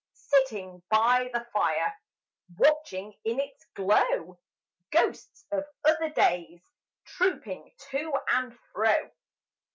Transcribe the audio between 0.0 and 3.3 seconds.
Sitting by the fire, Watching